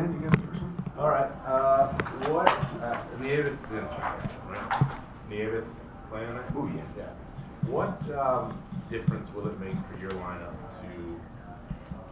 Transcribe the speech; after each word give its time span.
Dan, 0.00 0.14
you 0.14 0.20
got 0.20 0.32
the 0.32 0.46
first 0.46 0.62
one? 0.62 0.92
All 0.98 1.08
right. 1.10 1.30
Uh, 1.44 1.92
what? 2.32 2.48
Uh, 2.48 3.02
Nieves 3.20 3.48
is 3.48 3.70
in 3.70 3.86
China, 3.88 4.30
right? 4.48 4.96
Nieves 5.28 5.66
playing 6.08 6.36
it? 6.36 6.44
Oh, 6.56 6.70
yeah. 6.74 6.82
Yeah. 6.96 7.70
What 7.70 8.00
um, 8.18 8.62
difference 8.88 9.32
will 9.34 9.46
it 9.48 9.60
make 9.60 9.76
for 9.90 10.00
your 10.00 10.12
lineup 10.12 10.54
to 10.82 11.20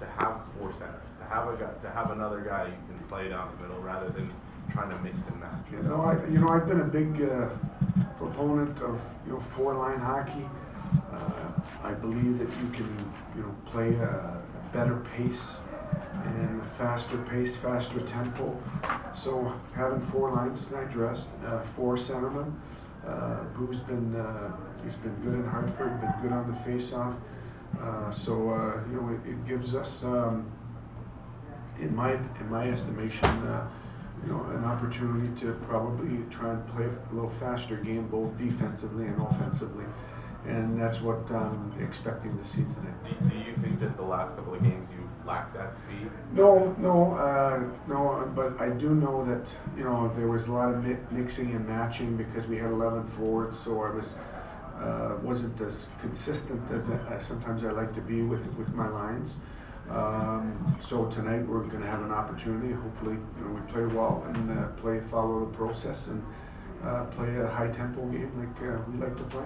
to 0.00 0.06
have 0.18 0.42
four 0.56 0.72
centers, 0.72 1.08
to 1.18 1.24
have 1.24 1.48
a 1.48 1.56
guy, 1.56 1.70
to 1.82 1.90
have 1.90 2.12
another 2.12 2.40
guy 2.40 2.66
you 2.66 2.72
can 2.86 2.98
play 3.08 3.28
down 3.28 3.50
the 3.56 3.66
middle 3.66 3.82
rather 3.82 4.08
than 4.10 4.30
trying 4.70 4.90
to 4.90 4.98
mix 4.98 5.26
and 5.26 5.40
match? 5.40 5.64
You 5.72 5.82
know, 5.82 6.02
I, 6.02 6.24
you 6.28 6.38
know, 6.38 6.48
I've 6.48 6.68
been 6.68 6.80
a 6.80 6.84
big 6.84 7.22
uh, 7.22 7.48
proponent 8.18 8.80
of, 8.82 9.00
you 9.26 9.32
know, 9.32 9.40
four-line 9.40 9.98
hockey. 9.98 10.46
Uh, 11.10 11.30
I 11.82 11.94
believe 11.94 12.38
that 12.38 12.48
you 12.62 12.70
can, 12.70 13.12
you 13.34 13.42
know, 13.42 13.54
play 13.66 13.94
a, 13.96 14.04
a 14.04 14.72
better 14.72 14.96
pace 15.16 15.60
and 16.38 16.64
faster 16.64 17.18
pace, 17.30 17.56
faster 17.56 18.00
tempo. 18.00 18.56
So 19.14 19.52
having 19.74 20.00
four 20.00 20.32
lines 20.32 20.66
tonight 20.66 20.90
dressed, 20.90 21.28
uh, 21.44 21.60
four 21.60 21.96
centermen. 21.96 22.52
Uh, 23.06 23.44
Boo's 23.56 23.80
been, 23.80 24.14
uh, 24.16 24.52
he's 24.82 24.96
been 24.96 25.14
good 25.16 25.34
in 25.34 25.44
Hartford, 25.44 26.00
been 26.00 26.14
good 26.22 26.32
on 26.32 26.50
the 26.50 26.56
face-off. 26.56 27.16
Uh, 27.80 28.10
so, 28.10 28.50
uh, 28.50 28.80
you 28.90 29.00
know, 29.00 29.08
it, 29.08 29.30
it 29.30 29.46
gives 29.46 29.74
us, 29.74 30.04
um, 30.04 30.50
in 31.80 31.94
my, 31.94 32.12
in 32.12 32.50
my 32.50 32.68
estimation, 32.68 33.28
uh, 33.46 33.66
you 34.24 34.32
know, 34.32 34.42
an 34.50 34.64
opportunity 34.64 35.32
to 35.40 35.52
probably 35.68 36.24
try 36.28 36.50
and 36.50 36.66
play 36.68 36.84
a 36.84 37.14
little 37.14 37.30
faster 37.30 37.76
game, 37.76 38.08
both 38.08 38.36
defensively 38.36 39.06
and 39.06 39.20
offensively. 39.22 39.84
And 40.46 40.80
that's 40.80 41.00
what 41.00 41.30
I'm 41.30 41.74
expecting 41.80 42.36
to 42.38 42.44
see 42.44 42.62
tonight. 42.62 42.94
Do, 43.04 43.28
do 43.28 43.36
you 43.36 43.54
think 43.60 43.80
that 43.80 43.96
the 43.96 44.04
last 44.04 44.36
couple 44.36 44.54
of 44.54 44.62
games 44.62 44.88
you've 44.90 45.26
lacked 45.26 45.54
that 45.54 45.72
speed? 45.84 46.10
No, 46.32 46.74
no, 46.78 47.14
uh, 47.14 47.64
no, 47.86 48.30
but 48.34 48.58
I 48.60 48.70
do 48.70 48.94
know 48.94 49.24
that, 49.24 49.54
you 49.76 49.84
know, 49.84 50.12
there 50.16 50.28
was 50.28 50.46
a 50.46 50.52
lot 50.52 50.72
of 50.72 50.84
mi- 50.84 50.96
mixing 51.10 51.54
and 51.54 51.66
matching 51.66 52.16
because 52.16 52.46
we 52.46 52.56
had 52.56 52.70
11 52.70 53.06
forwards, 53.06 53.58
so 53.58 53.82
I 53.82 53.90
was, 53.90 54.16
uh, 54.78 55.16
wasn't 55.22 55.60
as 55.60 55.88
consistent 56.00 56.62
as, 56.70 56.88
I, 56.88 57.18
sometimes 57.18 57.64
I 57.64 57.72
like 57.72 57.92
to 57.94 58.00
be 58.00 58.22
with, 58.22 58.50
with 58.54 58.72
my 58.74 58.88
lines. 58.88 59.38
Um, 59.90 60.76
so 60.78 61.06
tonight 61.06 61.46
we're 61.46 61.64
going 61.64 61.82
to 61.82 61.88
have 61.88 62.02
an 62.02 62.12
opportunity. 62.12 62.72
Hopefully, 62.74 63.16
you 63.38 63.44
know, 63.44 63.50
we 63.52 63.60
play 63.72 63.86
well 63.86 64.22
and 64.28 64.58
uh, 64.58 64.68
play, 64.80 65.00
follow 65.00 65.40
the 65.40 65.56
process 65.56 66.08
and 66.08 66.22
uh, 66.84 67.04
play 67.06 67.36
a 67.38 67.46
high 67.46 67.68
tempo 67.68 68.04
game 68.06 68.30
like 68.38 68.68
uh, 68.70 68.78
we 68.90 68.98
like 68.98 69.16
to 69.16 69.24
play. 69.24 69.44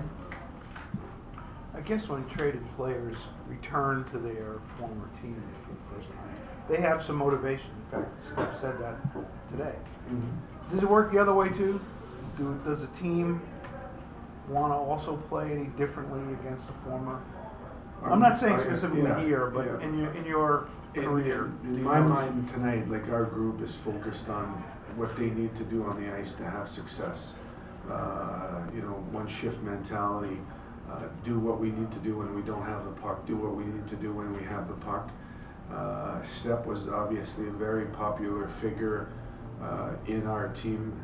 I 1.74 1.80
guess 1.80 2.08
when 2.08 2.26
traded 2.28 2.62
players 2.76 3.16
return 3.48 4.04
to 4.12 4.18
their 4.18 4.56
former 4.78 5.08
team 5.20 5.42
for 5.64 5.70
the 5.72 5.94
first 5.96 6.10
time, 6.10 6.34
they 6.68 6.76
have 6.80 7.02
some 7.04 7.16
motivation. 7.16 7.70
In 7.92 7.98
fact, 8.00 8.24
Steph 8.24 8.56
said 8.58 8.78
that 8.80 8.96
today. 9.50 9.74
Mm-hmm. 10.10 10.70
Does 10.74 10.82
it 10.82 10.88
work 10.88 11.12
the 11.12 11.18
other 11.18 11.32
way 11.32 11.48
too? 11.48 11.80
Do, 12.36 12.58
does 12.64 12.82
a 12.82 12.86
team 12.88 13.40
want 14.48 14.72
to 14.72 14.76
also 14.76 15.16
play 15.28 15.50
any 15.52 15.66
differently 15.78 16.20
against 16.34 16.68
a 16.68 16.72
former? 16.88 17.20
I'm 18.04 18.20
not 18.20 18.36
saying 18.36 18.54
I- 18.54 18.58
specifically 18.58 19.02
yeah, 19.04 19.20
here, 19.20 19.46
but 19.46 19.66
yeah. 19.66 19.80
in 19.80 19.98
your 19.98 20.12
in 20.12 20.24
your 20.24 20.68
In, 20.94 21.04
career. 21.04 21.50
in- 21.64 21.76
in 21.76 21.82
my 21.84 22.00
mind 22.00 22.48
tonight, 22.48 22.88
like 22.90 23.08
our 23.10 23.24
group 23.24 23.62
is 23.62 23.74
focused 23.76 24.28
on 24.28 24.46
what 24.96 25.16
they 25.16 25.30
need 25.30 25.54
to 25.56 25.64
do 25.64 25.84
on 25.84 26.02
the 26.02 26.12
ice 26.14 26.34
to 26.34 26.44
have 26.44 26.68
success. 26.68 27.34
Uh, 27.90 28.60
you 28.74 28.82
know, 28.82 28.92
one 29.10 29.26
shift 29.26 29.62
mentality. 29.62 30.38
Uh, 30.92 31.08
do 31.24 31.38
what 31.38 31.58
we 31.58 31.70
need 31.70 31.90
to 31.90 31.98
do 32.00 32.18
when 32.18 32.34
we 32.34 32.42
don't 32.42 32.64
have 32.64 32.84
the 32.84 32.90
puck. 32.90 33.24
Do 33.26 33.36
what 33.36 33.54
we 33.54 33.64
need 33.64 33.88
to 33.88 33.96
do 33.96 34.12
when 34.12 34.36
we 34.36 34.42
have 34.44 34.68
the 34.68 34.74
puck. 34.74 35.10
Uh, 35.72 36.20
Step 36.22 36.66
was 36.66 36.88
obviously 36.88 37.48
a 37.48 37.50
very 37.50 37.86
popular 37.86 38.46
figure 38.46 39.08
uh, 39.62 39.92
in 40.06 40.26
our 40.26 40.48
team, 40.48 41.00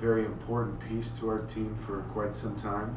very 0.00 0.24
important 0.24 0.78
piece 0.80 1.12
to 1.12 1.28
our 1.28 1.40
team 1.42 1.74
for 1.76 2.02
quite 2.12 2.36
some 2.36 2.56
time. 2.56 2.94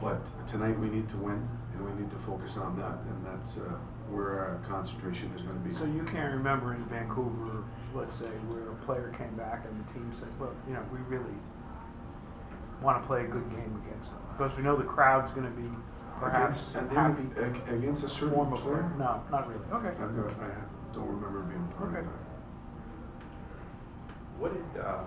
But 0.00 0.30
tonight 0.46 0.78
we 0.78 0.88
need 0.88 1.08
to 1.08 1.16
win, 1.16 1.48
and 1.74 1.84
we 1.84 2.00
need 2.00 2.10
to 2.10 2.16
focus 2.18 2.56
on 2.56 2.76
that, 2.78 2.98
and 3.08 3.26
that's 3.26 3.58
uh, 3.58 3.62
where 4.10 4.38
our 4.38 4.60
concentration 4.66 5.32
is 5.34 5.42
going 5.42 5.60
to 5.60 5.68
be. 5.68 5.74
So 5.74 5.84
you 5.84 6.04
can't 6.04 6.32
remember 6.34 6.74
in 6.74 6.84
Vancouver, 6.84 7.64
let's 7.94 8.14
say, 8.14 8.30
where 8.48 8.70
a 8.70 8.76
player 8.86 9.12
came 9.16 9.34
back 9.36 9.64
and 9.64 9.74
the 9.84 9.92
team 9.92 10.12
said, 10.12 10.28
"Well, 10.38 10.52
you 10.68 10.74
know, 10.74 10.84
we 10.92 10.98
really 11.08 11.34
want 12.82 13.00
to 13.02 13.06
play 13.06 13.24
a 13.24 13.26
good 13.28 13.48
game 13.50 13.82
against 13.86 14.10
them 14.10 14.20
because 14.36 14.56
we 14.56 14.62
know 14.62 14.76
the 14.76 14.84
crowd's 14.84 15.30
going 15.32 15.46
to 15.46 15.60
be 15.60 15.68
perhaps 16.20 16.70
against, 16.70 16.76
and 16.76 16.90
happy." 16.92 17.22
then 17.34 17.54
ag- 17.68 17.72
against 17.74 18.04
a 18.04 18.08
certain 18.08 18.34
former 18.34 18.56
player. 18.56 18.76
player? 18.78 18.92
No, 18.98 19.22
not 19.30 19.48
really. 19.48 19.60
Okay. 19.72 19.88
I've 19.88 20.16
got, 20.16 20.40
I 20.40 20.50
don't 20.94 21.06
remember 21.08 21.40
being 21.42 21.66
part 21.76 21.90
Okay. 21.90 21.98
of 22.00 22.04
that. 22.06 22.12
What 24.38 24.52
did 24.54 24.80
uh, 24.82 24.98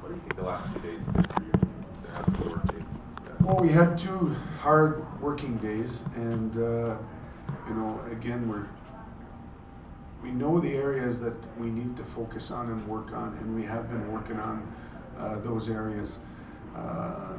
what 0.00 0.08
do 0.08 0.14
you 0.14 0.20
think 0.20 0.36
the 0.36 0.42
last 0.42 0.66
two 0.74 0.80
days 0.80 1.00
did 1.04 1.32
for 1.32 1.42
your 1.42 1.52
team 1.52 1.84
to 2.04 2.10
have 2.12 2.36
four 2.36 2.56
days? 2.72 2.86
Well, 3.42 3.56
we 3.56 3.68
had 3.68 3.96
two 3.98 4.34
hard 4.60 5.04
working 5.20 5.56
days, 5.58 6.02
and 6.16 6.56
uh, 6.56 6.96
you 7.68 7.74
know, 7.74 8.00
again, 8.10 8.48
we're 8.48 8.66
we 10.22 10.30
know 10.30 10.58
the 10.60 10.72
areas 10.74 11.20
that 11.20 11.34
we 11.58 11.68
need 11.70 11.96
to 11.96 12.04
focus 12.04 12.50
on 12.50 12.70
and 12.70 12.88
work 12.88 13.12
on, 13.12 13.36
and 13.40 13.54
we 13.54 13.64
have 13.64 13.88
been 13.90 14.10
working 14.12 14.38
on 14.38 14.66
uh, 15.18 15.38
those 15.40 15.68
areas. 15.68 16.18
Uh, 16.78 17.32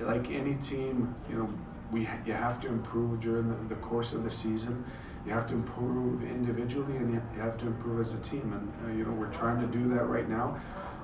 like 0.00 0.30
any 0.30 0.54
team, 0.56 1.14
you 1.30 1.36
know, 1.38 1.48
we 1.92 2.00
you 2.26 2.32
have 2.32 2.60
to 2.60 2.68
improve 2.68 3.20
during 3.20 3.48
the, 3.48 3.74
the 3.74 3.80
course 3.80 4.12
of 4.12 4.24
the 4.24 4.30
season. 4.30 4.84
You 5.24 5.32
have 5.32 5.46
to 5.48 5.54
improve 5.54 6.22
individually, 6.22 6.96
and 6.96 7.14
you 7.14 7.40
have 7.40 7.56
to 7.58 7.66
improve 7.66 8.00
as 8.00 8.12
a 8.14 8.18
team. 8.18 8.52
And 8.52 8.90
uh, 8.90 8.96
you 8.96 9.04
know, 9.04 9.12
we're 9.12 9.32
trying 9.32 9.60
to 9.60 9.66
do 9.66 9.88
that 9.94 10.04
right 10.06 10.28
now. 10.28 10.60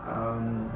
Um, 0.06 0.72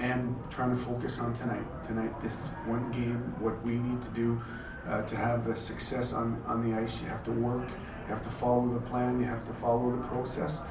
and 0.00 0.36
trying 0.48 0.70
to 0.70 0.76
focus 0.76 1.18
on 1.18 1.34
tonight. 1.34 1.64
Tonight, 1.84 2.20
this 2.20 2.46
one 2.66 2.90
game, 2.92 3.34
what 3.40 3.60
we 3.64 3.72
need 3.72 4.00
to 4.02 4.08
do 4.10 4.40
uh, 4.88 5.02
to 5.02 5.16
have 5.16 5.48
a 5.48 5.56
success 5.56 6.12
on, 6.12 6.42
on 6.46 6.68
the 6.68 6.76
ice. 6.78 7.00
You 7.00 7.08
have 7.08 7.24
to 7.24 7.32
work, 7.32 7.68
you 7.68 8.06
have 8.08 8.22
to 8.22 8.30
follow 8.30 8.66
the 8.66 8.80
plan, 8.80 9.20
you 9.20 9.26
have 9.26 9.46
to 9.46 9.52
follow 9.54 9.90
the 9.90 10.06
process, 10.06 10.62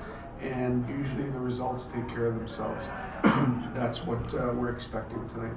and 0.42 0.88
usually 0.90 1.30
the 1.30 1.40
results 1.40 1.88
take 1.88 2.08
care 2.08 2.26
of 2.26 2.36
themselves. 2.36 2.88
That's 3.74 4.06
what 4.06 4.34
uh, 4.34 4.52
we're 4.54 4.70
expecting 4.70 5.28
tonight. 5.30 5.54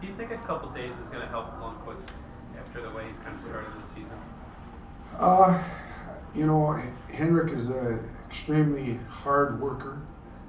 Do 0.00 0.06
you 0.06 0.14
think 0.14 0.30
a 0.30 0.38
couple 0.38 0.70
days 0.70 0.92
is 1.02 1.08
going 1.08 1.22
to 1.22 1.28
help 1.28 1.46
Lundqvist 1.60 2.08
after 2.58 2.82
the 2.82 2.90
way 2.90 3.06
he's 3.08 3.18
kind 3.18 3.36
of 3.36 3.42
started 3.42 3.70
the 3.80 3.88
season? 3.88 4.18
Uh, 5.18 5.62
you 6.34 6.46
know, 6.46 6.80
Henrik 7.12 7.52
is 7.52 7.68
an 7.68 8.08
extremely 8.26 8.98
hard 9.08 9.60
worker. 9.60 10.00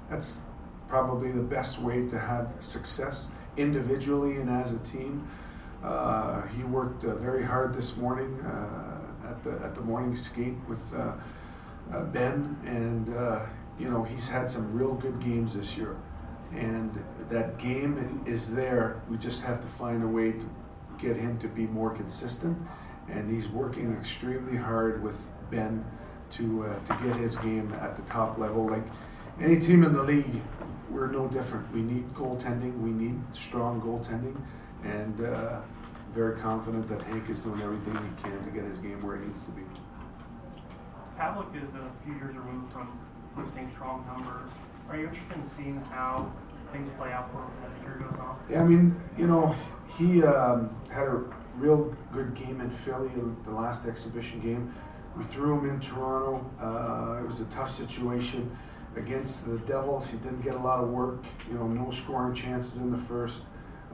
That's 0.08 0.42
probably 0.88 1.32
the 1.32 1.42
best 1.42 1.78
way 1.78 2.06
to 2.08 2.18
have 2.18 2.52
success 2.60 3.30
individually 3.56 4.36
and 4.36 4.48
as 4.48 4.72
a 4.72 4.78
team. 4.78 5.28
Uh, 5.82 6.42
he 6.48 6.62
worked 6.62 7.04
uh, 7.04 7.14
very 7.16 7.44
hard 7.44 7.74
this 7.74 7.96
morning 7.96 8.40
uh, 8.42 9.28
at 9.28 9.42
the 9.42 9.52
at 9.64 9.74
the 9.74 9.80
morning 9.80 10.16
skate 10.16 10.54
with 10.68 10.80
uh, 10.94 11.12
uh, 11.92 12.04
Ben, 12.04 12.56
and 12.64 13.14
uh, 13.16 13.40
you 13.78 13.90
know 13.90 14.04
he's 14.04 14.28
had 14.28 14.50
some 14.50 14.72
real 14.72 14.94
good 14.94 15.20
games 15.20 15.54
this 15.54 15.76
year. 15.76 15.96
And 16.54 17.02
that 17.30 17.58
game 17.58 18.22
is 18.26 18.54
there. 18.54 19.02
We 19.08 19.16
just 19.16 19.42
have 19.42 19.60
to 19.62 19.68
find 19.68 20.02
a 20.02 20.08
way 20.08 20.32
to 20.32 20.50
get 20.98 21.16
him 21.16 21.38
to 21.38 21.48
be 21.48 21.66
more 21.66 21.90
consistent 21.90 22.58
and 23.08 23.30
he's 23.30 23.48
working 23.48 23.92
extremely 23.96 24.56
hard 24.56 25.02
with 25.02 25.16
Ben 25.50 25.84
to 26.32 26.66
uh, 26.66 26.78
to 26.86 27.06
get 27.06 27.16
his 27.16 27.36
game 27.36 27.72
at 27.80 27.96
the 27.96 28.02
top 28.02 28.38
level. 28.38 28.66
Like 28.66 28.84
any 29.40 29.58
team 29.58 29.84
in 29.84 29.94
the 29.94 30.02
league, 30.02 30.40
we're 30.90 31.10
no 31.10 31.28
different. 31.28 31.70
We 31.72 31.82
need 31.82 32.08
goaltending. 32.14 32.78
We 32.80 32.90
need 32.90 33.20
strong 33.32 33.80
goaltending, 33.80 34.36
and 34.84 35.20
uh, 35.24 35.60
very 36.14 36.38
confident 36.38 36.88
that 36.88 37.02
Hank 37.02 37.28
is 37.28 37.40
doing 37.40 37.60
everything 37.60 37.94
he 37.94 38.22
can 38.22 38.44
to 38.44 38.50
get 38.50 38.64
his 38.64 38.78
game 38.78 39.00
where 39.02 39.16
it 39.16 39.26
needs 39.26 39.42
to 39.44 39.50
be. 39.50 39.62
Pavelec 41.18 41.54
is 41.56 41.68
a 41.74 42.04
few 42.04 42.14
years 42.14 42.34
removed 42.34 42.72
from 42.72 42.98
posting 43.36 43.70
strong 43.70 44.04
numbers. 44.06 44.50
Are 44.88 44.96
you 44.96 45.08
interested 45.08 45.36
in 45.36 45.50
seeing 45.50 45.84
how 45.90 46.32
things 46.72 46.90
play 46.98 47.12
out 47.12 47.30
for 47.30 47.38
him 47.38 47.50
as 47.66 47.78
the 47.78 47.88
year 47.88 48.08
goes 48.08 48.18
on? 48.18 48.38
Yeah, 48.50 48.62
I 48.62 48.64
mean, 48.64 49.00
you 49.16 49.26
know, 49.26 49.54
he 49.98 50.22
um, 50.22 50.74
had 50.90 51.08
a 51.08 51.22
real 51.56 51.94
good 52.12 52.34
game 52.34 52.60
in 52.60 52.70
Philly 52.70 53.10
in 53.14 53.36
the 53.44 53.50
last 53.50 53.86
exhibition 53.86 54.40
game. 54.40 54.74
We 55.16 55.24
threw 55.24 55.58
him 55.58 55.68
in 55.68 55.80
Toronto. 55.80 56.44
Uh, 56.60 57.22
it 57.22 57.26
was 57.26 57.40
a 57.40 57.44
tough 57.46 57.70
situation 57.70 58.50
against 58.96 59.46
the 59.46 59.58
Devils. 59.58 60.08
He 60.08 60.16
didn't 60.18 60.40
get 60.40 60.54
a 60.54 60.58
lot 60.58 60.82
of 60.82 60.88
work. 60.88 61.24
You 61.48 61.54
know, 61.54 61.66
no 61.66 61.90
scoring 61.90 62.34
chances 62.34 62.76
in 62.76 62.90
the 62.90 62.98
first, 62.98 63.44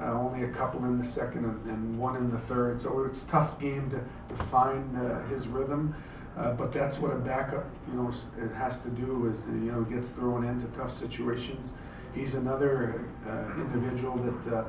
uh, 0.01 0.13
only 0.13 0.45
a 0.45 0.49
couple 0.49 0.85
in 0.85 0.99
the 0.99 1.05
second, 1.05 1.45
and, 1.45 1.67
and 1.67 1.99
one 1.99 2.17
in 2.17 2.31
the 2.31 2.39
third. 2.39 2.81
So 2.81 3.05
it's 3.05 3.25
a 3.25 3.29
tough 3.29 3.59
game 3.59 3.91
to, 3.91 4.01
to 4.29 4.43
find 4.45 4.97
uh, 4.97 5.23
his 5.27 5.49
rhythm. 5.49 5.95
Uh, 6.37 6.53
but 6.53 6.73
that's 6.73 7.01
what 7.01 7.11
a 7.11 7.17
backup, 7.17 7.67
you 7.89 7.95
know, 7.95 8.13
it 8.41 8.55
has 8.55 8.79
to 8.79 8.89
do 8.91 9.27
is, 9.27 9.49
you 9.49 9.73
know, 9.73 9.83
gets 9.83 10.11
thrown 10.11 10.45
into 10.45 10.69
tough 10.69 10.93
situations. 10.93 11.73
He's 12.15 12.35
another 12.35 13.05
uh, 13.29 13.61
individual 13.61 14.17
that 14.17 14.55
uh, 14.57 14.65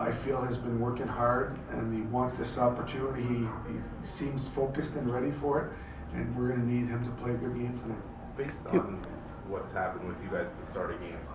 I 0.00 0.12
feel 0.12 0.40
has 0.42 0.56
been 0.56 0.78
working 0.80 1.08
hard 1.08 1.58
and 1.70 1.94
he 1.94 2.02
wants 2.02 2.38
this 2.38 2.58
opportunity. 2.58 3.22
He, 3.22 3.38
he 3.72 3.80
seems 4.04 4.48
focused 4.48 4.94
and 4.94 5.12
ready 5.12 5.30
for 5.30 5.60
it, 5.60 6.16
and 6.16 6.34
we're 6.36 6.48
going 6.48 6.60
to 6.60 6.66
need 6.66 6.86
him 6.88 7.04
to 7.04 7.10
play 7.22 7.32
a 7.32 7.34
good 7.34 7.54
game 7.54 7.78
tonight. 7.78 7.98
Based 8.36 8.66
on 8.70 9.04
what's 9.48 9.72
happened 9.72 10.08
with 10.08 10.16
you 10.22 10.30
guys 10.30 10.46
at 10.46 10.64
the 10.64 10.70
start 10.70 10.92
of 10.94 11.00
games. 11.00 11.28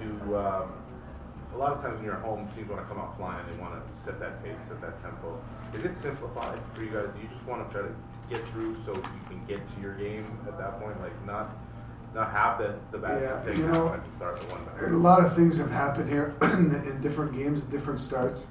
Do 0.00 0.36
um, 0.36 0.72
a 1.52 1.56
lot 1.56 1.72
of 1.72 1.82
times 1.82 1.96
when 1.96 2.04
you're 2.04 2.14
at 2.14 2.22
home, 2.22 2.48
teams 2.54 2.68
want 2.70 2.80
to 2.80 2.88
come 2.88 2.98
out 3.02 3.16
flying. 3.18 3.44
and 3.44 3.52
They 3.52 3.60
want 3.60 3.74
to 3.74 4.00
set 4.00 4.18
that 4.20 4.42
pace, 4.42 4.56
set 4.68 4.80
that 4.80 5.02
tempo. 5.02 5.38
Is 5.74 5.84
it 5.84 5.94
simplified 5.94 6.58
for 6.72 6.84
you 6.84 6.90
guys? 6.90 7.08
Do 7.14 7.20
you 7.20 7.28
just 7.28 7.44
want 7.46 7.68
to 7.68 7.72
try 7.74 7.86
to 7.86 7.94
get 8.30 8.44
through 8.48 8.76
so 8.86 8.94
you 8.94 9.02
can 9.28 9.44
get 9.46 9.60
to 9.74 9.80
your 9.80 9.94
game 9.94 10.24
at 10.46 10.56
that 10.58 10.80
point? 10.80 11.00
Like 11.02 11.12
not 11.26 11.56
not 12.14 12.30
have 12.30 12.58
the 12.58 12.74
the 12.90 12.98
bad 12.98 13.22
Yeah, 13.22 13.40
thing 13.42 13.58
you 13.58 13.66
know, 13.68 13.88
at 13.92 14.04
the 14.04 14.12
start 14.12 14.38
of 14.40 14.50
one 14.50 14.92
A 14.92 14.96
lot 14.96 15.24
of 15.24 15.34
things 15.34 15.58
have 15.58 15.70
happened 15.70 16.08
here 16.08 16.34
in 16.42 17.00
different 17.00 17.32
games, 17.32 17.62
different 17.62 18.00
starts. 18.00 18.46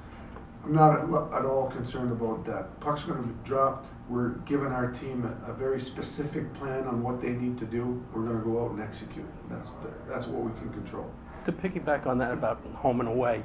I'm 0.64 0.74
not 0.74 1.00
at, 1.00 1.40
at 1.40 1.46
all 1.46 1.68
concerned 1.68 2.12
about 2.12 2.44
that. 2.46 2.78
Puck's 2.82 3.06
going 3.06 3.22
to 3.22 3.28
be 3.28 3.34
dropped. 3.46 3.88
We're 4.10 4.32
giving 4.40 4.68
our 4.74 4.92
team 4.92 5.24
a, 5.48 5.52
a 5.52 5.54
very 5.54 5.80
specific 5.80 6.54
plan 6.54 6.86
on 6.86 7.02
what 7.02 7.22
they 7.22 7.30
need 7.30 7.58
to 7.60 7.66
do. 7.66 8.04
We're 8.14 8.24
going 8.24 8.38
to 8.38 8.44
go 8.44 8.66
out 8.66 8.72
and 8.72 8.82
execute. 8.82 9.26
That's 9.50 9.70
the, 9.70 9.90
that's 10.10 10.28
what 10.28 10.44
we 10.44 10.60
can 10.60 10.70
control. 10.74 11.10
To 11.46 11.54
piggyback 11.54 12.06
on 12.06 12.18
that 12.18 12.34
about 12.34 12.60
home 12.76 13.00
and 13.00 13.08
away, 13.08 13.44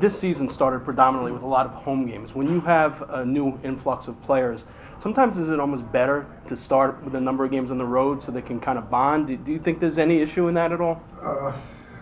this 0.00 0.18
season 0.18 0.48
started 0.50 0.84
predominantly 0.84 1.32
with 1.32 1.42
a 1.42 1.46
lot 1.46 1.66
of 1.66 1.72
home 1.72 2.06
games. 2.06 2.34
When 2.34 2.48
you 2.48 2.60
have 2.62 3.02
a 3.10 3.24
new 3.24 3.58
influx 3.62 4.06
of 4.08 4.20
players, 4.22 4.64
sometimes 5.02 5.38
is 5.38 5.48
it 5.48 5.60
almost 5.60 5.90
better 5.92 6.26
to 6.48 6.56
start 6.56 7.02
with 7.04 7.14
a 7.14 7.20
number 7.20 7.44
of 7.44 7.50
games 7.50 7.70
on 7.70 7.78
the 7.78 7.84
road 7.84 8.22
so 8.22 8.32
they 8.32 8.42
can 8.42 8.60
kind 8.60 8.78
of 8.78 8.90
bond? 8.90 9.26
Do- 9.28 9.36
Do 9.36 9.52
you 9.52 9.58
think 9.58 9.80
there's 9.80 9.98
any 9.98 10.20
issue 10.20 10.48
in 10.48 10.54
that 10.54 10.72
at 10.72 10.80
all? 10.80 11.02
Uh, 11.20 11.52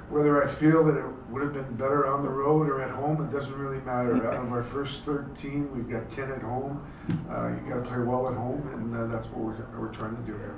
whether 0.09 0.43
I 0.43 0.49
feel 0.49 0.83
that 0.85 0.97
it 0.97 1.05
would 1.31 1.43
have 1.43 1.53
been 1.53 1.77
better 1.77 2.07
on 2.09 2.23
the 2.23 2.29
road 2.29 2.69
or 2.69 2.81
at 2.83 2.91
home, 2.91 3.23
it 3.25 3.31
doesn't 3.31 3.57
really 3.57 3.81
matter. 3.85 4.17
Out 4.27 4.45
of 4.45 4.53
our 4.53 4.63
first 4.63 5.05
13, 5.05 5.71
we've 5.75 5.89
got 5.89 6.11
10 6.11 6.33
at 6.33 6.43
home. 6.43 6.85
Uh, 7.31 7.51
you 7.51 7.71
got 7.73 7.85
to 7.85 7.89
play 7.89 7.99
well 7.99 8.29
at 8.29 8.35
home, 8.37 8.69
and 8.73 8.97
uh, 8.97 9.07
that's 9.07 9.29
what 9.29 9.39
we're, 9.39 9.79
we're 9.81 9.93
trying 9.93 10.17
to 10.17 10.23
do 10.23 10.33
here. 10.37 10.57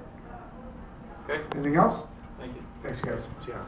Okay, 1.28 1.43
Anything 1.55 1.76
else? 1.76 2.05
thank 2.38 2.55
you. 2.56 2.62
Thanks, 2.82 3.00
guys. 3.02 3.28
Yeah. 3.46 3.62